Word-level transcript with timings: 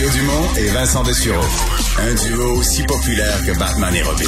Mario 0.00 0.18
Dumont 0.18 0.54
et 0.56 0.68
Vincent 0.68 1.02
Dessureau. 1.02 1.44
Un 1.98 2.14
duo 2.14 2.56
aussi 2.56 2.82
populaire 2.84 3.36
que 3.44 3.58
Batman 3.58 3.94
et 3.94 4.02
Robin. 4.02 4.24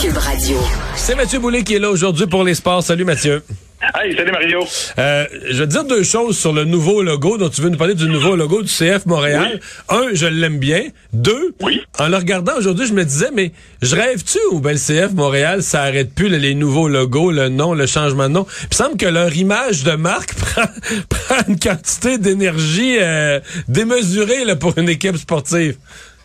Cube 0.00 0.16
Radio. 0.16 0.56
C'est 0.94 1.16
Mathieu 1.16 1.40
Boulay 1.40 1.64
qui 1.64 1.74
est 1.74 1.78
là 1.80 1.90
aujourd'hui 1.90 2.28
pour 2.28 2.44
les 2.44 2.54
sports. 2.54 2.84
Salut 2.84 3.04
Mathieu. 3.04 3.42
Hey, 3.80 4.16
salut 4.16 4.32
Mario. 4.32 4.64
Euh, 4.98 5.24
je 5.50 5.58
vais 5.62 5.66
te 5.66 5.70
dire 5.70 5.84
deux 5.84 6.02
choses 6.02 6.36
sur 6.36 6.52
le 6.52 6.64
nouveau 6.64 7.00
logo 7.00 7.38
dont 7.38 7.48
tu 7.48 7.60
veux 7.60 7.68
nous 7.68 7.78
parler 7.78 7.94
du 7.94 8.08
nouveau 8.08 8.34
logo 8.34 8.60
du 8.62 8.68
CF 8.68 9.06
Montréal. 9.06 9.60
Un, 9.88 10.08
je 10.14 10.26
l'aime 10.26 10.58
bien. 10.58 10.82
Deux, 11.12 11.54
Oui. 11.60 11.80
en 11.96 12.08
le 12.08 12.16
regardant 12.16 12.56
aujourd'hui, 12.56 12.88
je 12.88 12.92
me 12.92 13.04
disais, 13.04 13.28
mais 13.32 13.52
je 13.80 13.94
rêve-tu? 13.94 14.38
Ou 14.50 14.58
ben 14.58 14.72
le 14.72 14.78
CF 14.78 15.12
Montréal, 15.14 15.62
ça 15.62 15.82
arrête 15.82 16.12
plus 16.12 16.28
là, 16.28 16.38
les 16.38 16.54
nouveaux 16.54 16.88
logos, 16.88 17.30
le 17.30 17.48
nom, 17.50 17.72
le 17.72 17.86
changement 17.86 18.24
de 18.28 18.34
nom. 18.34 18.46
Il 18.68 18.76
semble 18.76 18.96
que 18.96 19.06
leur 19.06 19.34
image 19.36 19.84
de 19.84 19.92
marque 19.92 20.34
prend, 20.34 20.64
prend 21.08 21.36
une 21.46 21.58
quantité 21.58 22.18
d'énergie 22.18 22.96
euh, 23.00 23.38
démesurée 23.68 24.44
là, 24.44 24.56
pour 24.56 24.76
une 24.76 24.88
équipe 24.88 25.16
sportive. 25.18 25.76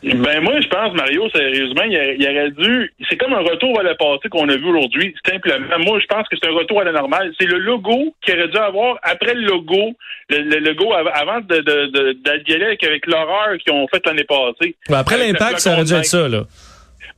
Ben 0.03 0.41
moi, 0.41 0.59
je 0.59 0.67
pense, 0.67 0.93
Mario, 0.95 1.29
sérieusement, 1.29 1.83
il, 1.83 1.95
a- 1.95 2.11
il 2.13 2.23
aurait 2.27 2.51
dû. 2.51 2.93
C'est 3.09 3.15
comme 3.15 3.33
un 3.33 3.39
retour 3.39 3.79
à 3.79 3.83
la 3.83 3.95
passé 3.95 4.27
qu'on 4.29 4.49
a 4.49 4.55
vu 4.57 4.65
aujourd'hui. 4.65 5.15
Simplement, 5.25 5.79
moi, 5.79 5.97
je 6.01 6.05
pense 6.07 6.27
que 6.27 6.35
c'est 6.41 6.49
un 6.49 6.53
retour 6.53 6.81
à 6.81 6.83
la 6.83 6.91
normale. 6.91 7.31
C'est 7.39 7.45
le 7.47 7.57
logo 7.57 8.13
qu'il 8.21 8.33
aurait 8.37 8.49
dû 8.49 8.57
avoir 8.57 8.99
après 9.01 9.33
le 9.33 9.41
logo, 9.45 9.93
le, 10.29 10.39
le 10.39 10.59
logo 10.59 10.91
av- 10.93 11.09
avant 11.13 11.39
de, 11.39 11.55
de, 11.57 12.85
avec, 12.85 13.05
l'horreur 13.07 13.57
qu'ils 13.59 13.71
ont 13.71 13.87
fait 13.87 14.05
l'année 14.05 14.25
passée. 14.25 14.75
Ben, 14.89 14.97
après 14.97 15.17
l'impact, 15.17 15.59
ça 15.59 15.71
aurait 15.73 15.85
dû 15.85 15.93
être 15.93 16.05
ça, 16.05 16.27
là. 16.27 16.43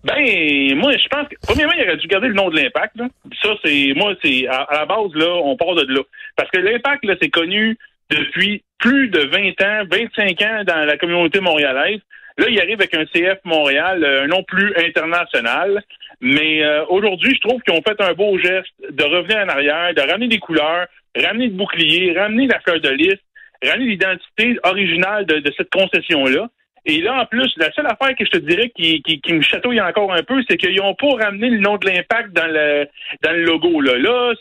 Ben, 0.03 0.75
moi, 0.75 0.91
je 0.95 1.07
pense 1.07 1.27
que, 1.27 1.35
premièrement, 1.41 1.73
il 1.75 1.83
aurait 1.83 1.97
dû 1.97 2.07
garder 2.07 2.27
le 2.27 2.35
nom 2.35 2.49
de 2.49 2.55
l'impact. 2.57 2.95
là. 2.97 3.07
Ça, 3.41 3.49
c'est, 3.63 3.93
moi, 3.95 4.13
c'est, 4.23 4.45
à, 4.47 4.61
à 4.61 4.79
la 4.81 4.85
base, 4.85 5.09
là, 5.15 5.33
on 5.43 5.57
part 5.57 5.73
de 5.73 5.91
là. 5.91 6.01
Parce 6.35 6.51
que 6.51 6.59
l'impact, 6.59 7.03
là, 7.05 7.15
c'est 7.19 7.29
connu 7.29 7.77
depuis 8.11 8.61
plus 8.77 9.09
de 9.09 9.21
20 9.21 9.61
ans, 9.65 9.87
25 9.89 10.41
ans 10.43 10.63
dans 10.67 10.85
la 10.85 10.97
communauté 10.97 11.39
montréalaise. 11.39 11.99
Là, 12.37 12.47
il 12.49 12.59
arrive 12.59 12.79
avec 12.79 12.93
un 12.93 13.05
CF 13.05 13.39
Montréal, 13.45 14.03
euh, 14.03 14.23
un 14.23 14.27
nom 14.27 14.43
plus 14.43 14.73
international. 14.75 15.83
Mais 16.21 16.63
euh, 16.63 16.85
aujourd'hui, 16.87 17.33
je 17.35 17.47
trouve 17.47 17.61
qu'ils 17.61 17.73
ont 17.73 17.81
fait 17.81 17.99
un 18.01 18.13
beau 18.13 18.37
geste 18.37 18.73
de 18.89 19.03
revenir 19.03 19.37
en 19.37 19.49
arrière, 19.49 19.93
de 19.93 20.01
ramener 20.01 20.27
des 20.27 20.39
couleurs, 20.39 20.87
ramener 21.15 21.47
le 21.47 21.53
bouclier, 21.53 22.17
ramener 22.17 22.47
la 22.47 22.59
fleur 22.59 22.79
de 22.81 22.89
lys, 22.89 23.19
ramener 23.63 23.85
l'identité 23.85 24.57
originale 24.63 25.25
de, 25.25 25.39
de 25.39 25.53
cette 25.57 25.69
concession-là. 25.69 26.49
Et 26.87 27.01
là, 27.01 27.21
en 27.21 27.25
plus, 27.25 27.51
la 27.57 27.71
seule 27.71 27.87
affaire 27.87 28.15
que 28.15 28.23
je 28.25 28.29
te 28.29 28.37
dirais 28.37 28.69
qui, 28.75 29.01
qui, 29.01 29.19
qui 29.19 29.33
me 29.33 29.41
chatouille 29.41 29.81
encore 29.81 30.13
un 30.13 30.21
peu, 30.21 30.41
c'est 30.47 30.55
qu'ils 30.57 30.75
n'ont 30.75 30.93
pas 30.93 31.25
ramené 31.25 31.49
le 31.49 31.57
nom 31.59 31.77
de 31.77 31.87
l'impact 31.89 32.31
dans 32.33 32.45
le 32.47 32.87
dans 33.23 33.31
le 33.31 33.43
logo. 33.43 33.81
Là, 33.81 33.97
là, 33.97 34.33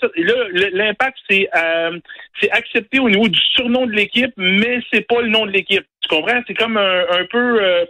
l'impact, 0.73 1.17
c'est 1.29 1.49
euh, 1.57 1.99
c'est 2.41 2.51
accepté 2.51 2.99
au 2.99 3.09
niveau 3.09 3.29
du 3.29 3.39
surnom 3.55 3.87
de 3.87 3.93
l'équipe, 3.93 4.33
mais 4.37 4.81
c'est 4.93 5.07
pas 5.07 5.23
le 5.23 5.29
nom 5.29 5.47
de 5.47 5.53
l'équipe. 5.53 5.85
Tu 6.03 6.09
comprends? 6.09 6.41
C'est 6.47 6.53
comme 6.55 6.77
un, 6.77 7.01
un 7.13 7.25
peu 7.31 7.63
euh, 7.63 7.85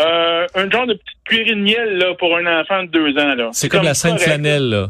euh, 0.00 0.46
un 0.56 0.70
genre 0.70 0.86
de 0.86 0.94
petite 0.94 1.18
cuirine 1.24 1.58
de 1.60 1.62
miel 1.70 1.98
là, 1.98 2.14
pour 2.18 2.36
un 2.36 2.60
enfant 2.60 2.82
de 2.82 2.88
deux 2.88 3.16
ans. 3.18 3.34
là. 3.36 3.50
C'est 3.52 3.68
comme 3.68 3.84
la 3.84 3.92
correct. 3.94 4.20
flanelle, 4.20 4.68
là. 4.68 4.86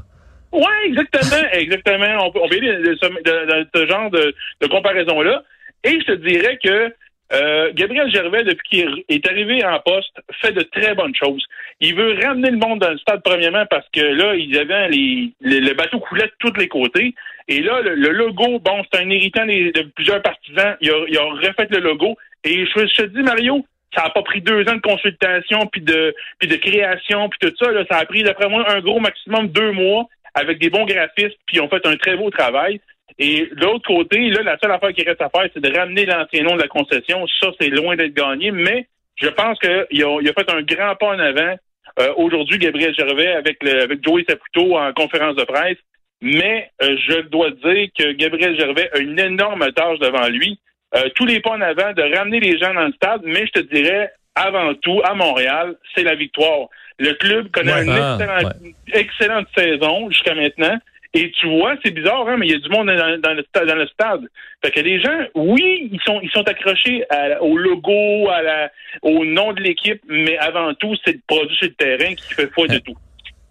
Ouais, 0.53 0.63
exactement, 0.87 1.43
exactement. 1.53 2.27
On 2.27 2.31
peut, 2.33 2.41
on 2.43 2.49
peut 2.49 2.57
aller 2.57 2.77
de, 2.83 2.97
ce- 3.01 3.07
de- 3.09 3.63
de 3.63 3.69
ce 3.75 3.87
genre 3.87 4.11
de, 4.11 4.35
de 4.61 4.67
comparaison-là. 4.69 5.43
Et 5.85 5.99
je 6.01 6.05
te 6.07 6.13
dirais 6.13 6.59
que 6.63 6.95
euh, 7.33 7.71
Gabriel 7.75 8.11
Gervais, 8.11 8.45
depuis 8.45 8.69
qu'il 8.69 9.05
est 9.09 9.27
arrivé 9.29 9.65
en 9.65 9.79
poste, 9.81 10.13
fait 10.41 10.53
de 10.53 10.63
très 10.63 10.95
bonnes 10.95 11.15
choses. 11.15 11.45
Il 11.81 11.95
veut 11.95 12.15
ramener 12.23 12.51
le 12.51 12.59
monde 12.59 12.81
dans 12.81 12.91
le 12.91 12.99
stade 12.99 13.23
premièrement 13.25 13.65
parce 13.67 13.87
que 13.93 14.01
là, 14.01 14.35
il 14.35 14.55
y 14.55 14.59
avait 14.59 14.89
les, 14.91 15.33
les- 15.41 15.61
le 15.61 15.73
bateau 15.75 15.99
coulait 16.01 16.27
de 16.27 16.33
tous 16.39 16.53
les 16.59 16.69
côtés. 16.69 17.15
Et 17.49 17.61
là, 17.61 17.81
le, 17.81 17.95
logo, 18.11 18.59
bon, 18.61 18.85
c'est 18.93 19.01
un 19.01 19.11
héritant 19.11 19.47
de 19.47 19.83
plusieurs 19.95 20.23
partisans. 20.23 20.77
Il 20.81 20.91
a, 20.91 21.25
refait 21.25 21.67
le 21.71 21.79
logo. 21.81 22.17
Et 22.45 22.67
je, 22.67 22.87
je 22.87 23.03
te 23.03 23.07
dis, 23.07 23.23
Mario, 23.23 23.65
ça 23.97 24.05
a 24.05 24.11
pas 24.11 24.23
pris 24.23 24.41
deux 24.41 24.63
ans 24.69 24.77
de 24.77 24.81
consultation 24.81 25.67
puis 25.67 25.81
de 25.81 26.15
puis 26.39 26.49
de 26.49 26.57
création 26.57 27.29
puis 27.29 27.39
tout 27.41 27.55
ça. 27.59 27.71
Ça 27.91 27.99
a 27.99 28.05
pris 28.07 28.23
d'après 28.23 28.49
moi 28.49 28.65
un 28.71 28.81
gros 28.81 29.01
maximum 29.01 29.49
deux 29.49 29.73
mois 29.73 30.07
avec 30.35 30.59
des 30.59 30.71
bons 30.71 30.87
graphistes 30.87 31.37
puis 31.47 31.57
ils 31.57 31.61
ont 31.61 31.69
fait 31.69 31.85
un 31.87 31.97
très 31.97 32.17
beau 32.17 32.31
travail. 32.31 32.81
Et 33.19 33.49
de 33.53 33.65
l'autre 33.65 33.87
côté, 33.87 34.31
là, 34.31 34.43
la 34.43 34.59
seule 34.59 34.73
affaire 34.73 34.93
qui 34.93 35.03
reste 35.03 35.21
à 35.21 35.29
faire, 35.29 35.49
c'est 35.53 35.63
de 35.63 35.77
ramener 35.77 36.07
l'ancien 36.07 36.43
nom 36.43 36.57
de 36.57 36.63
la 36.63 36.69
concession. 36.69 37.27
Ça, 37.41 37.49
c'est 37.61 37.69
loin 37.69 37.97
d'être 37.97 38.15
gagné, 38.15 38.51
mais 38.51 38.87
je 39.17 39.29
pense 39.29 39.59
qu'il 39.59 39.71
a, 39.71 39.87
il 40.21 40.29
a 40.29 40.33
fait 40.33 40.51
un 40.51 40.63
grand 40.63 40.95
pas 40.97 41.15
en 41.15 41.19
avant. 41.19 41.57
Euh, 42.01 42.13
Aujourd'hui, 42.17 42.59
Gabriel 42.59 42.95
Gervais 42.95 43.33
avec, 43.33 43.63
le, 43.63 43.83
avec 43.83 44.03
Joey 44.05 44.25
Saputo 44.29 44.77
en 44.77 44.93
conférence 44.93 45.37
de 45.37 45.45
presse. 45.45 45.79
Mais 46.23 46.71
euh, 46.83 46.97
je 47.09 47.21
dois 47.23 47.51
dire 47.51 47.89
que 47.99 48.13
Gabriel 48.13 48.57
Gervais 48.59 48.89
a 48.95 48.99
une 48.99 49.19
énorme 49.19 49.71
tâche 49.73 49.99
devant 49.99 50.29
lui. 50.29 50.59
Euh, 50.95 51.09
tous 51.17 51.27
les 51.27 51.41
pas 51.41 51.51
en 51.51 51.61
avant 51.61 51.93
de 51.93 52.17
ramener 52.17 52.39
les 52.39 52.59
gens 52.59 52.73
dans 52.73 52.87
le 52.87 52.93
stade, 52.93 53.23
mais 53.25 53.47
je 53.47 53.61
te 53.61 53.75
dirais, 53.75 54.13
avant 54.35 54.73
tout, 54.75 55.01
à 55.05 55.15
Montréal, 55.15 55.75
c'est 55.95 56.05
la 56.05 56.15
victoire. 56.15 56.69
Le 56.99 57.13
club 57.15 57.51
connaît 57.51 57.73
Ouais, 57.73 57.83
une 57.83 57.91
ah, 57.91 58.19
excellente, 58.21 58.55
excellente 58.93 59.47
saison 59.57 60.11
jusqu'à 60.11 60.35
maintenant. 60.35 60.79
Et 61.15 61.31
tu 61.33 61.47
vois, 61.47 61.75
c'est 61.85 61.91
bizarre, 61.91 62.27
hein, 62.27 62.37
mais 62.39 62.47
il 62.47 62.53
y 62.53 62.55
a 62.55 62.59
du 62.59 62.71
monde 62.71 62.87
dans, 62.87 63.21
dans 63.21 63.35
le, 63.35 63.43
stade, 63.43 63.67
dans 63.69 63.75
le 63.75 63.87
stade. 63.87 64.23
Fait 64.65 64.71
que 64.71 64.81
les 64.81 64.99
gens, 65.01 65.19
oui, 65.35 65.91
ils 65.93 66.01
sont, 66.07 66.21
ils 66.23 66.31
sont 66.31 66.47
accrochés 66.49 67.05
à- 67.11 67.43
au 67.43 67.57
logo, 67.59 68.31
à 68.31 68.41
la, 68.41 68.71
au 69.03 69.23
nom 69.25 69.53
de 69.53 69.61
l'équipe, 69.61 70.01
mais 70.09 70.39
avant 70.39 70.73
tout, 70.75 70.95
c'est 71.05 71.13
le 71.13 71.21
produit 71.27 71.55
sur 71.57 71.67
le 71.69 71.75
terrain 71.75 72.15
qui 72.15 72.33
fait 72.35 72.51
foi 72.55 72.67
de 72.67 72.79
tout. 72.79 72.97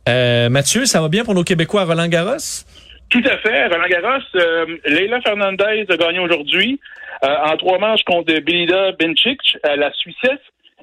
Euh, 0.09 0.49
Mathieu, 0.49 0.85
ça 0.85 1.01
va 1.01 1.09
bien 1.09 1.23
pour 1.23 1.35
nos 1.35 1.44
Québécois 1.44 1.81
à 1.81 1.85
Roland 1.85 2.07
Garros? 2.07 2.66
Tout 3.09 3.22
à 3.25 3.38
fait. 3.38 3.67
Roland 3.67 3.88
Garros, 3.88 4.23
euh, 4.35 4.66
Leila 4.88 5.22
Fernandez 5.22 5.85
a 5.88 5.97
gagné 5.97 6.17
aujourd'hui 6.19 6.79
euh, 7.23 7.28
en 7.45 7.57
trois 7.57 7.78
manches 7.78 8.01
contre 8.05 8.33
Belida 8.39 8.93
Bencic, 8.93 9.39
euh, 9.67 9.75
la 9.75 9.91
Suissesse. 9.93 10.39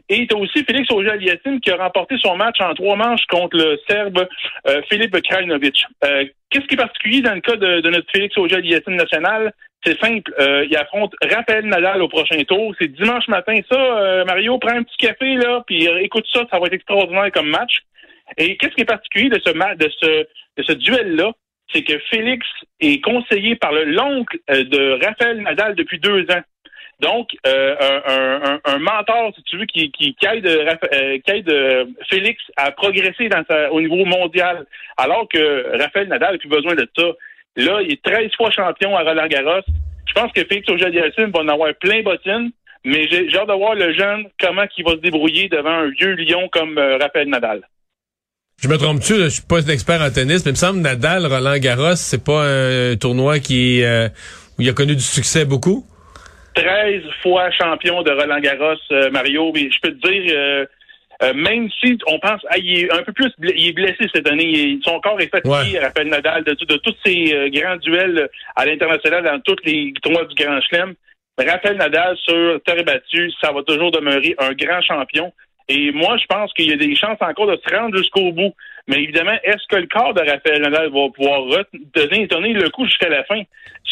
Et 0.09 0.27
tu 0.27 0.35
as 0.35 0.39
aussi 0.39 0.65
Félix 0.65 0.91
Auger-Aliassime 0.91 1.61
qui 1.61 1.71
a 1.71 1.77
remporté 1.77 2.17
son 2.19 2.37
match 2.37 2.61
en 2.61 2.75
trois 2.75 2.97
manches 2.97 3.27
contre 3.29 3.57
le 3.57 3.79
Serbe 3.89 4.27
euh, 4.67 4.83
Philippe 4.91 5.21
Krajinovic. 5.23 5.85
Euh, 6.05 6.25
Qu'est-ce 6.51 6.67
qui 6.67 6.75
est 6.75 6.79
particulier 6.79 7.21
dans 7.21 7.35
le 7.35 7.41
cas 7.41 7.57
de, 7.57 7.81
de 7.81 7.91
notre 7.91 8.11
Félix 8.11 8.37
Auger-Aliassime 8.39 8.95
national? 8.95 9.53
C'est 9.85 9.99
simple. 10.01 10.33
Euh, 10.41 10.67
il 10.69 10.77
affronte 10.77 11.15
Raphaël 11.23 11.67
Nadal 11.67 12.03
au 12.03 12.09
prochain 12.09 12.43
tour. 12.45 12.75
C'est 12.81 12.89
dimanche 12.89 13.29
matin. 13.29 13.57
Ça, 13.71 13.79
euh, 13.79 14.25
Mario, 14.25 14.59
prends 14.59 14.77
un 14.77 14.83
petit 14.83 14.97
café 14.97 15.35
là, 15.35 15.63
puis 15.67 15.87
euh, 15.89 16.01
écoute 16.03 16.27
ça. 16.33 16.47
Ça 16.51 16.59
va 16.59 16.67
être 16.67 16.73
extraordinaire 16.73 17.31
comme 17.33 17.49
match. 17.49 17.81
Et 18.37 18.57
qu'est-ce 18.57 18.75
qui 18.75 18.83
est 18.83 18.87
particulier 18.87 19.29
de 19.29 19.41
ce 19.45 19.51
de 19.51 19.91
ce, 20.01 20.27
de 20.57 20.63
ce 20.63 20.73
duel-là? 20.73 21.33
c'est 21.73 21.83
que 21.83 21.99
Félix 22.11 22.47
est 22.81 23.03
conseillé 23.03 23.57
par 23.57 23.73
le 23.73 23.85
l'oncle 23.85 24.39
euh, 24.51 24.65
de 24.65 25.05
Raphaël 25.05 25.43
Nadal 25.43 25.75
depuis 25.75 25.99
deux 25.99 26.23
ans. 26.31 26.43
Donc, 27.01 27.29
euh, 27.47 27.77
un, 27.81 28.51
un- 28.55 28.61
un 28.75 28.79
mentor, 28.79 29.33
si 29.37 29.43
tu 29.45 29.57
veux, 29.59 29.67
qui, 29.67 29.91
qui, 29.93 30.15
qui 30.15 30.27
aide, 30.27 30.47
euh, 30.47 31.19
aide, 31.29 31.49
euh, 31.49 31.85
Félix 32.11 32.43
à 32.57 32.73
progresser 32.73 33.29
dans 33.29 33.45
sa- 33.49 33.73
au 33.73 33.81
niveau 33.81 34.05
mondial, 34.05 34.67
alors 34.97 35.29
que 35.29 35.79
Raphaël 35.81 36.09
Nadal 36.09 36.33
n'a 36.33 36.39
plus 36.39 36.49
besoin 36.49 36.75
de 36.75 36.89
ça. 36.97 37.05
Là, 37.57 37.81
il 37.83 37.93
est 37.93 38.03
13 38.03 38.31
fois 38.37 38.51
champion 38.51 38.97
à 38.97 39.03
Roland 39.05 39.29
Garros. 39.29 39.63
Je 40.07 40.13
pense 40.15 40.33
que 40.33 40.41
Félix 40.45 40.69
auger 40.71 40.91
va 40.91 41.41
en 41.41 41.49
avoir 41.49 41.73
plein 41.81 42.03
bottines, 42.03 42.51
mais 42.85 43.07
j'ai 43.09 43.29
hâte 43.37 43.49
de 43.49 43.53
voir 43.53 43.75
le 43.77 43.93
jeune, 43.93 44.27
comment 44.41 44.65
il 44.77 44.85
va 44.85 44.93
se 44.93 44.97
débrouiller 44.97 45.49
devant 45.49 45.71
un 45.71 45.91
vieux 45.91 46.15
lion 46.15 46.49
comme 46.51 46.79
euh, 46.79 46.97
Raphaël 46.99 47.29
Nadal. 47.29 47.63
Je 48.61 48.67
me 48.69 48.77
trompe-tu, 48.77 49.15
je 49.15 49.29
suis 49.29 49.43
pas 49.43 49.65
un 49.65 49.73
expert 49.73 50.01
en 50.03 50.11
tennis, 50.11 50.45
mais 50.45 50.51
il 50.51 50.55
me 50.55 50.57
semble 50.57 50.81
Nadal, 50.81 51.27
Roland 51.27 51.59
Garros, 51.59 51.95
c'est 51.95 52.25
pas 52.25 52.43
un 52.45 52.97
tournoi 52.97 53.39
qui 53.39 53.85
euh, 53.85 54.09
où 54.59 54.63
il 54.63 54.69
a 54.69 54.73
connu 54.73 54.97
du 54.97 55.01
succès 55.03 55.45
beaucoup. 55.45 55.87
13 56.63 57.03
fois 57.23 57.51
champion 57.51 58.03
de 58.03 58.11
Roland 58.11 58.41
Garros, 58.41 58.75
euh, 58.91 59.11
Mario. 59.11 59.53
Mais 59.55 59.71
je 59.71 59.81
peux 59.81 59.93
te 59.93 60.09
dire, 60.09 60.33
euh, 60.37 60.67
euh, 61.23 61.35
même 61.35 61.69
si 61.81 61.99
on 62.07 62.19
pense, 62.19 62.41
ah, 62.49 62.59
il 62.59 62.85
est 62.85 62.93
un 62.93 63.03
peu 63.03 63.13
plus, 63.13 63.33
il 63.43 63.69
est 63.69 63.73
blessé 63.73 64.07
cette 64.13 64.29
année. 64.29 64.45
Il 64.45 64.81
son 64.85 65.01
corps 65.01 65.21
est 65.21 65.29
fatigué, 65.29 65.79
Ouais. 65.79 65.85
Raphaël 65.85 66.09
Nadal, 66.09 66.45
de, 66.45 66.53
de 66.53 66.77
tous 66.77 66.95
euh, 67.07 67.49
grands 67.51 67.77
duels 67.77 68.29
à 68.57 68.67
l'international 68.67 69.25
dans 69.25 69.41
tous 69.41 69.57
les 69.65 69.93
tournois 70.03 70.25
du 70.25 70.35
Grand 70.35 70.61
Chelem. 70.61 70.95
Raphaël 71.39 71.77
Nadal 71.77 72.17
sur 72.17 72.61
terre 72.65 72.85
battue, 72.85 73.31
ça 73.41 73.53
va 73.53 73.63
toujours 73.63 73.93
demeurer 73.93 74.35
un 74.39 74.53
grand 74.53 74.83
champion. 74.83 75.33
Et 75.69 75.93
moi, 75.93 76.17
je 76.17 76.27
pense 76.27 76.53
qu'il 76.55 76.69
y 76.69 76.73
a 76.73 76.77
des 76.77 76.97
chances 76.97 77.19
encore 77.21 77.47
de 77.47 77.61
se 77.65 77.75
rendre 77.75 77.97
jusqu'au 77.97 78.33
bout. 78.33 78.55
Mais 78.89 78.97
évidemment, 79.03 79.37
est-ce 79.45 79.67
que 79.69 79.77
le 79.77 79.87
corps 79.87 80.15
de 80.15 80.21
Raphaël 80.21 80.63
Nadal 80.63 80.87
va 80.91 81.09
pouvoir 81.15 81.43
donner, 81.95 82.27
donner 82.27 82.53
le 82.55 82.69
coup 82.71 82.85
jusqu'à 82.87 83.09
la 83.09 83.23
fin? 83.25 83.43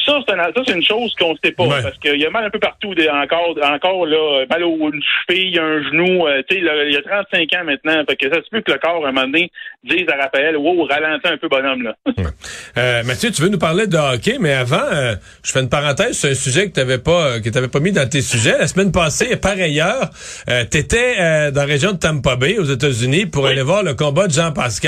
Ça, 0.04 0.20
c'est 0.28 0.34
c'est 0.66 0.72
une 0.76 0.84
chose 0.84 1.12
qu'on 1.18 1.32
ne 1.32 1.38
sait 1.42 1.50
pas. 1.50 1.64
Ouais. 1.64 1.82
Parce 1.82 1.98
qu'il 1.98 2.20
y 2.20 2.24
a 2.26 2.30
mal 2.30 2.44
un 2.44 2.50
peu 2.50 2.60
partout 2.60 2.94
des- 2.94 3.08
encore, 3.08 3.56
encore 3.60 4.06
là, 4.06 4.44
mal 4.48 4.62
au 4.62 4.76
une 4.92 5.02
cheville, 5.02 5.58
un 5.58 5.82
genou. 5.82 6.26
euh, 6.28 6.42
tu 6.48 6.56
sais, 6.56 6.60
il 6.86 6.92
y 6.92 6.96
a 6.96 7.02
35 7.02 7.52
ans 7.54 7.64
maintenant. 7.64 8.04
Fait 8.08 8.14
que 8.14 8.28
ça 8.32 8.36
se 8.36 8.48
peut 8.50 8.60
que 8.60 8.70
le 8.72 8.78
corps, 8.78 9.04
à 9.04 9.08
un 9.08 9.12
moment 9.12 9.26
donné, 9.26 9.50
dise 9.82 10.04
à 10.08 10.22
Raphaël, 10.22 10.56
wow, 10.56 10.84
ralentis 10.84 11.26
un 11.26 11.36
peu, 11.38 11.48
bonhomme, 11.48 11.82
là. 11.82 11.96
Euh, 12.78 13.02
Mathieu, 13.02 13.32
tu 13.32 13.42
veux 13.42 13.48
nous 13.48 13.58
parler 13.58 13.88
de 13.88 13.96
hockey, 13.96 14.36
mais 14.38 14.52
avant, 14.52 14.76
euh, 14.92 15.14
je 15.44 15.50
fais 15.50 15.60
une 15.60 15.68
parenthèse 15.70 16.16
sur 16.18 16.30
un 16.30 16.34
sujet 16.34 16.68
que 16.68 16.74
t'avais 16.74 16.98
pas, 16.98 17.26
euh, 17.32 17.40
que 17.40 17.48
t'avais 17.50 17.68
pas 17.68 17.80
mis 17.80 17.90
dans 17.92 18.08
tes 18.08 18.20
sujets. 18.20 18.56
La 18.58 18.68
semaine 18.68 18.92
passée, 18.92 19.36
par 19.36 19.52
ailleurs, 19.58 20.10
euh, 20.48 20.64
t'étais 20.70 21.16
dans 21.50 21.62
la 21.62 21.66
région 21.66 21.92
de 21.92 21.98
Tampa 21.98 22.36
Bay, 22.36 22.58
aux 22.58 22.64
États-Unis, 22.64 23.26
pour 23.26 23.44
Oui. 23.44 23.50
aller 23.50 23.62
voir 23.62 23.82
le 23.82 23.94
combat 23.94 24.28
de 24.28 24.32
Jean 24.32 24.52
Pascal, 24.52 24.85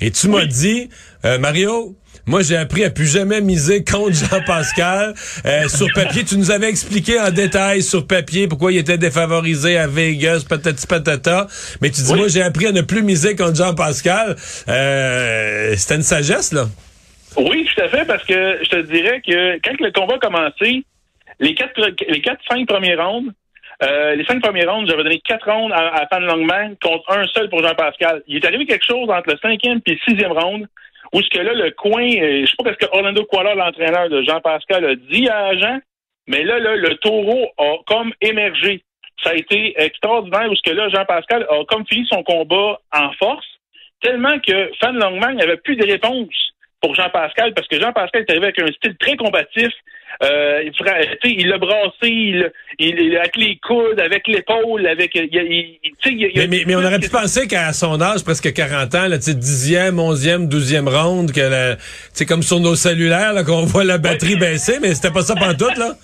et 0.00 0.10
tu 0.10 0.28
m'as 0.28 0.46
dit, 0.46 0.88
euh, 1.24 1.38
Mario, 1.38 1.96
Moi, 2.26 2.40
j'ai 2.40 2.56
appris 2.56 2.84
à 2.84 2.90
plus 2.90 3.06
jamais 3.06 3.42
miser 3.42 3.84
contre 3.84 4.14
Jean-Pascal. 4.14 5.14
Euh, 5.44 5.68
sur 5.68 5.86
papier, 5.94 6.24
tu 6.24 6.38
nous 6.38 6.50
avais 6.50 6.70
expliqué 6.70 7.20
en 7.20 7.30
détail 7.30 7.82
sur 7.82 8.06
papier 8.06 8.48
pourquoi 8.48 8.72
il 8.72 8.78
était 8.78 8.96
défavorisé 8.96 9.76
à 9.76 9.86
Vegas, 9.86 10.46
patati 10.48 10.86
patata. 10.86 11.48
Mais 11.82 11.90
tu 11.90 12.00
dis, 12.00 12.14
moi, 12.14 12.28
j'ai 12.28 12.40
appris 12.42 12.66
à 12.66 12.72
ne 12.72 12.80
plus 12.80 13.02
miser 13.02 13.36
contre 13.36 13.56
Jean-Pascal. 13.56 14.36
Euh, 14.68 15.74
C'était 15.76 15.96
une 15.96 16.02
sagesse, 16.02 16.52
là. 16.52 16.66
Oui, 17.36 17.66
tout 17.74 17.82
à 17.82 17.88
fait, 17.88 18.06
parce 18.06 18.24
que 18.24 18.58
je 18.64 18.70
te 18.70 18.80
dirais 18.90 19.20
que 19.20 19.58
quand 19.62 19.78
le 19.84 19.90
combat 19.92 20.14
a 20.14 20.18
commencé, 20.18 20.84
les 21.40 21.54
quatre, 21.54 21.78
les 22.08 22.22
quatre, 22.22 22.40
cinq 22.48 22.66
premiers 22.66 22.94
rounds, 22.94 23.32
euh, 23.82 24.14
les 24.14 24.24
cinq 24.24 24.42
premiers 24.42 24.66
rounds, 24.66 24.88
j'avais 24.88 25.02
donné 25.02 25.20
quatre 25.20 25.50
rounds 25.50 25.72
à, 25.74 26.02
à 26.02 26.06
Fan 26.06 26.24
Longman 26.24 26.76
contre 26.82 27.10
un 27.10 27.26
seul 27.26 27.48
pour 27.50 27.62
Jean-Pascal. 27.62 28.22
Il 28.26 28.36
est 28.36 28.46
arrivé 28.46 28.66
quelque 28.66 28.86
chose 28.86 29.10
entre 29.10 29.30
le 29.30 29.38
cinquième 29.42 29.80
et 29.86 29.92
le 29.92 29.98
sixième 30.06 30.32
round 30.32 30.66
où 31.12 31.22
ce 31.22 31.28
que 31.28 31.40
là, 31.40 31.54
le 31.54 31.70
coin, 31.70 32.02
euh, 32.02 32.44
je 32.44 32.46
sais 32.46 32.56
pas 32.62 32.72
ce 32.72 32.86
que 32.86 32.92
Orlando 32.92 33.24
Kuala, 33.24 33.54
l'entraîneur 33.54 34.08
de 34.08 34.22
Jean-Pascal, 34.22 34.84
a 34.84 34.94
dit 34.96 35.28
à 35.28 35.56
Jean, 35.56 35.78
mais 36.26 36.42
là, 36.42 36.58
là, 36.58 36.74
le 36.74 36.96
taureau 36.96 37.52
a 37.58 37.76
comme 37.86 38.12
émergé. 38.20 38.82
Ça 39.22 39.30
a 39.30 39.34
été 39.34 39.74
extraordinaire 39.80 40.50
où 40.50 40.56
ce 40.56 40.62
que 40.62 40.74
là, 40.74 40.88
Jean-Pascal 40.88 41.46
a 41.48 41.64
comme 41.66 41.86
fini 41.86 42.06
son 42.10 42.22
combat 42.24 42.80
en 42.92 43.12
force, 43.12 43.46
tellement 44.02 44.38
que 44.40 44.70
Fan 44.80 44.98
Longman 44.98 45.36
n'avait 45.36 45.56
plus 45.58 45.76
de 45.76 45.86
réponse 45.86 46.34
pour 46.80 46.94
Jean-Pascal, 46.94 47.54
parce 47.54 47.68
que 47.68 47.80
Jean-Pascal 47.80 48.22
est 48.22 48.30
arrivé 48.30 48.46
avec 48.46 48.60
un 48.60 48.72
style 48.72 48.96
très 48.98 49.16
combatif, 49.16 49.72
euh, 50.22 50.62
il 51.24 51.48
l'a 51.48 51.58
brassé, 51.58 51.90
il, 52.02 52.50
il, 52.78 53.16
avec 53.16 53.36
les 53.36 53.56
coudes, 53.56 53.98
avec 53.98 54.26
l'épaule, 54.28 54.86
avec. 54.86 55.14
mais, 55.14 56.46
mais, 56.46 56.64
mais, 56.66 56.76
on 56.76 56.84
aurait 56.84 57.00
pu 57.00 57.08
penser 57.08 57.46
qu'à 57.46 57.72
son 57.72 58.00
âge, 58.00 58.24
presque 58.24 58.52
40 58.52 58.94
ans, 58.94 59.08
là, 59.08 59.16
10e, 59.18 59.94
11e, 59.94 60.48
12e 60.48 60.88
ronde, 60.88 61.32
que 61.32 61.76
c'est 62.12 62.26
comme 62.26 62.42
sur 62.42 62.60
nos 62.60 62.76
cellulaires, 62.76 63.34
qu'on 63.44 63.64
voit 63.64 63.84
la 63.84 63.98
batterie 63.98 64.36
baisser, 64.36 64.78
mais 64.80 64.94
c'était 64.94 65.10
pas 65.12 65.22
ça 65.22 65.34
pendant 65.34 65.54
tout, 65.54 65.78
là. 65.78 65.94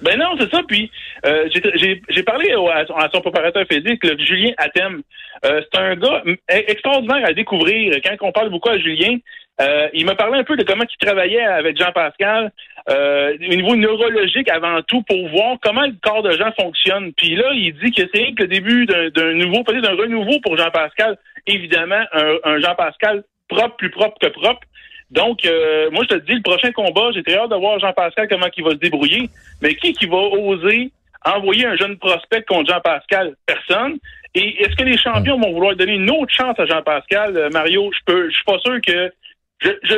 Ben 0.00 0.18
non, 0.18 0.34
c'est 0.38 0.50
ça. 0.50 0.62
Puis 0.66 0.90
euh, 1.24 1.48
j'ai 1.52 2.22
parlé 2.22 2.52
à, 2.52 3.08
son 3.12 3.20
préparateur 3.20 3.64
physique, 3.70 4.02
Julien 4.18 4.52
Athème. 4.56 5.02
Euh, 5.44 5.60
c'est 5.72 5.80
un 5.80 5.96
gars 5.96 6.22
extraordinaire 6.48 7.26
à 7.26 7.32
découvrir. 7.32 7.94
Quand 8.04 8.28
on 8.28 8.32
parle 8.32 8.50
beaucoup 8.50 8.70
à 8.70 8.78
Julien, 8.78 9.18
euh, 9.60 9.88
il 9.92 10.06
m'a 10.06 10.14
parlé 10.14 10.38
un 10.38 10.44
peu 10.44 10.56
de 10.56 10.64
comment 10.64 10.84
il 10.84 11.06
travaillait 11.06 11.44
avec 11.44 11.76
Jean-Pascal 11.76 12.50
euh, 12.88 13.34
au 13.34 13.54
niveau 13.54 13.76
neurologique 13.76 14.50
avant 14.50 14.80
tout 14.82 15.02
pour 15.02 15.28
voir 15.28 15.56
comment 15.62 15.82
le 15.82 15.94
corps 16.02 16.22
de 16.22 16.32
Jean 16.32 16.52
fonctionne. 16.58 17.12
Puis 17.12 17.36
là, 17.36 17.52
il 17.52 17.74
dit 17.74 17.92
que 17.92 18.02
c'est 18.12 18.32
le 18.38 18.46
début 18.46 18.86
d'un 18.86 19.34
nouveau, 19.34 19.62
peut-être 19.62 19.82
d'un 19.82 19.96
renouveau 19.96 20.40
pour 20.42 20.56
Jean-Pascal. 20.56 21.18
Évidemment, 21.46 22.02
un, 22.44 22.60
Jean-Pascal 22.60 23.24
propre, 23.48 23.76
plus 23.76 23.90
propre 23.90 24.16
que 24.20 24.28
propre. 24.28 24.66
Donc, 25.10 25.44
euh, 25.44 25.90
moi, 25.90 26.04
je 26.08 26.16
te 26.16 26.24
dis, 26.24 26.34
le 26.34 26.42
prochain 26.42 26.72
combat, 26.72 27.10
j'ai 27.12 27.22
très 27.22 27.36
hâte 27.36 27.50
de 27.50 27.56
voir 27.56 27.78
Jean-Pascal 27.78 28.28
comment 28.28 28.46
il 28.56 28.64
va 28.64 28.70
se 28.70 28.76
débrouiller. 28.76 29.28
Mais 29.60 29.74
qui 29.74 29.92
qui 29.92 30.06
va 30.06 30.16
oser 30.16 30.90
envoyer 31.24 31.66
un 31.66 31.76
jeune 31.76 31.98
prospect 31.98 32.42
contre 32.42 32.70
Jean-Pascal? 32.72 33.34
Personne. 33.46 33.98
Et 34.34 34.62
est-ce 34.62 34.74
que 34.76 34.84
les 34.84 34.96
champions 34.96 35.38
vont 35.38 35.52
vouloir 35.52 35.76
donner 35.76 35.94
une 35.94 36.10
autre 36.10 36.32
chance 36.32 36.58
à 36.58 36.66
Jean-Pascal? 36.66 37.36
Euh, 37.36 37.50
Mario, 37.50 37.90
je 37.92 37.98
peux, 38.06 38.30
je 38.30 38.34
suis 38.34 38.44
pas 38.44 38.58
sûr 38.58 38.80
que 38.80 39.12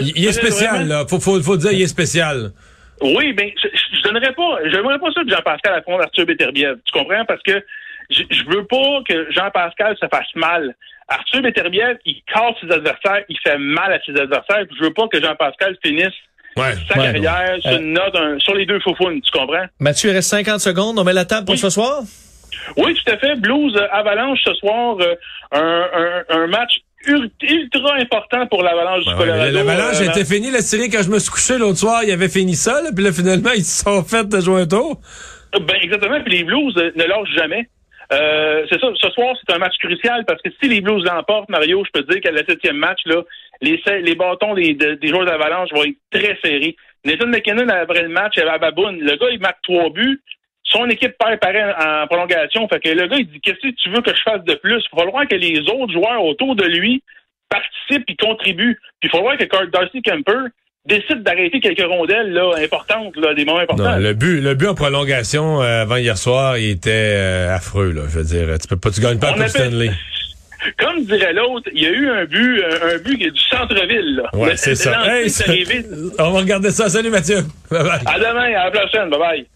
il 0.01 0.27
est 0.27 0.33
spécial, 0.33 0.89
là. 0.89 1.05
Faut, 1.09 1.19
faut, 1.19 1.41
faut 1.41 1.57
dire, 1.57 1.73
il 1.73 1.81
est 1.81 1.87
spécial. 1.87 2.51
Oui, 3.01 3.35
mais 3.39 3.55
je, 3.63 3.69
je 3.97 4.03
donnerais 4.03 4.33
pas, 4.35 4.59
j'aimerais 4.67 4.99
pas 4.99 5.11
ça 5.13 5.23
que 5.23 5.31
Jean-Pascal 5.31 5.75
affronte 5.75 6.03
Arthur 6.03 6.27
Beterbiev. 6.27 6.77
Tu 6.85 6.93
comprends? 6.93 7.25
Parce 7.25 7.43
que 7.43 7.65
je, 8.11 8.23
je 8.31 8.45
veux 8.45 8.67
pas 8.67 9.01
que 9.09 9.31
Jean-Pascal 9.33 9.97
se 9.99 10.07
fasse 10.09 10.35
mal. 10.35 10.75
Arthur 11.09 11.43
Beterbiev, 11.43 11.99
il 12.05 12.23
casse 12.33 12.57
ses 12.61 12.71
adversaires, 12.71 13.25
il 13.29 13.39
fait 13.43 13.59
mal 13.59 13.93
à 13.93 14.01
ses 14.05 14.13
adversaires. 14.21 14.65
Je 14.79 14.85
veux 14.85 14.93
pas 14.93 15.09
que 15.09 15.21
Jean-Pascal 15.21 15.77
finisse 15.85 16.15
sa 16.57 16.95
carrière 16.95 17.57
sur 17.61 17.73
une 17.73 17.93
note 17.93 18.17
sur 18.41 18.55
les 18.55 18.67
deux 18.67 18.81
faufounes. 18.81 19.21
Tu 19.21 19.31
comprends? 19.31 19.65
Mathieu, 19.81 20.11
il 20.11 20.15
reste 20.15 20.31
50 20.31 20.61
secondes. 20.61 20.99
On 20.99 21.05
met 21.05 21.13
la 21.13 21.25
table 21.25 21.47
pour 21.47 21.59
ce 21.59 21.71
soir? 21.71 22.03
Oui, 22.77 22.95
tout 22.95 23.13
à 23.13 23.19
fait. 23.19 23.37
Blues 23.37 23.77
euh, 23.77 23.87
Avalanche 23.93 24.39
ce 24.45 24.55
soir, 24.55 24.97
euh, 25.01 25.15
un, 25.53 25.87
un, 26.31 26.43
un 26.43 26.47
match 26.47 26.73
ultra 27.07 27.95
important 28.01 28.47
pour 28.47 28.63
l'Avalanche 28.63 29.05
du 29.05 29.15
Colorado. 29.15 29.53
L'Avalanche 29.53 30.01
euh, 30.01 30.11
était 30.11 30.25
fini 30.25 30.51
la 30.51 30.63
série 30.63 30.89
quand 30.89 31.03
je 31.03 31.11
me 31.11 31.19
suis 31.19 31.31
couché 31.31 31.59
l'autre 31.59 31.79
soir, 31.79 32.03
il 32.05 32.11
avait 32.11 32.29
fini 32.31 32.55
ça, 32.55 32.81
là, 32.83 32.91
puis 32.95 33.05
là 33.05 33.13
finalement 33.13 33.51
ils 33.55 33.65
se 33.65 33.85
sont 33.85 34.03
fait 34.03 34.27
de 34.27 34.41
jouer 34.41 34.63
un 34.63 34.67
tour. 34.67 35.01
Ben 35.53 35.77
exactement, 35.83 36.21
puis 36.25 36.39
les 36.39 36.45
Blues 36.45 36.75
euh, 36.79 36.91
ne 36.97 37.05
lâchent 37.05 37.35
jamais. 37.37 37.69
Euh, 38.15 38.67
c'est 38.71 38.81
ça, 38.81 38.89
ce 38.95 39.11
soir, 39.11 39.37
c'est 39.39 39.55
un 39.55 39.59
match 39.59 39.77
crucial 39.79 40.25
parce 40.25 40.41
que 40.43 40.51
si 40.63 40.69
les 40.69 40.81
Blues 40.81 41.05
l'emportent, 41.05 41.49
Mario, 41.49 41.85
je 41.85 41.91
peux 41.91 42.05
te 42.07 42.13
dire 42.13 42.21
qu'à 42.21 42.31
le 42.31 42.45
septième 42.49 42.77
match, 42.77 43.01
là, 43.07 43.23
les, 43.61 43.81
les 44.03 44.15
bâtons 44.15 44.55
des, 44.55 44.75
des 44.75 45.09
joueurs 45.09 45.25
d'Avalanche 45.25 45.71
vont 45.73 45.85
être 45.85 45.97
très 46.11 46.39
serrés. 46.43 46.77
Nathan 47.05 47.27
McKinnon, 47.27 47.69
après 47.69 48.03
le 48.03 48.09
match, 48.09 48.39
avait 48.39 48.51
à 48.51 48.59
Baboune. 48.59 49.01
Le 49.01 49.17
gars, 49.17 49.31
il 49.31 49.41
marque 49.41 49.63
trois 49.63 49.91
buts 49.91 50.21
son 50.75 50.89
équipe 50.89 51.17
perd 51.19 51.39
pareil 51.41 51.63
en 51.63 52.07
prolongation. 52.07 52.67
Fait 52.69 52.81
que 52.81 52.89
le 52.89 53.07
gars, 53.07 53.17
il 53.19 53.29
dit 53.29 53.41
Qu'est-ce 53.41 53.61
que 53.61 53.75
tu 53.75 53.91
veux 53.91 54.01
que 54.01 54.15
je 54.15 54.23
fasse 54.23 54.43
de 54.45 54.55
plus? 54.55 54.83
Il 54.93 54.97
va 54.97 55.05
falloir 55.05 55.29
que 55.29 55.37
les 55.37 55.61
autres 55.61 55.93
joueurs 55.93 56.25
autour 56.25 56.57
de 56.57 56.65
lui 56.65 57.03
participent 57.49 58.09
et 58.09 58.17
contribuent. 58.17 58.79
Puis 59.01 59.09
il 59.09 59.11
va 59.11 59.19
falloir 59.19 59.37
que 59.37 59.67
Darcy 59.67 60.03
Kemper 60.03 60.49
décide 60.87 61.23
d'arrêter 61.23 61.61
quelques 61.61 61.87
rondelles 61.87 62.33
là, 62.33 62.53
importantes, 62.63 63.17
là, 63.17 63.35
des 63.35 63.45
moments 63.45 63.61
importants. 63.61 63.97
le 63.97 64.13
but, 64.13 64.41
le 64.41 64.55
but 64.55 64.69
en 64.69 64.75
prolongation 64.75 65.63
euh, 65.63 65.83
avant 65.83 65.97
hier 65.97 66.19
soir, 66.19 66.59
il 66.59 66.71
était 66.71 66.91
euh, 66.93 67.55
affreux. 67.55 67.93
Là, 67.93 68.03
je 68.09 68.19
veux 68.19 68.25
dire, 68.25 68.59
tu 68.59 68.69
peux 68.69 68.77
pas, 68.77 68.91
tu 68.91 69.01
gagnes 69.01 69.19
pas 69.19 69.33
à 69.33 69.49
Stanley. 69.49 69.91
Comme 70.79 71.05
dirait 71.05 71.35
l'autre, 71.35 71.69
il 71.75 71.83
y 71.83 71.87
a 71.87 71.91
eu 71.91 72.09
un 72.09 72.25
but, 72.25 72.63
un, 72.65 72.99
but 72.99 73.19
qui 73.19 73.25
est 73.25 73.31
du 73.31 73.41
centre-ville. 73.41 74.23
Ouais, 74.33 74.57
c'est 74.57 74.75
ça. 74.75 75.03
on 76.19 76.31
va 76.31 76.39
regarder 76.41 76.71
ça. 76.71 76.89
Salut 76.89 77.11
Mathieu. 77.11 77.43
Bye 77.71 77.83
bye. 77.83 78.01
À 78.07 78.19
demain, 78.19 78.59
à 78.59 78.65
la 78.65 78.71
prochaine. 78.71 79.11
Bye 79.11 79.19
bye. 79.19 79.47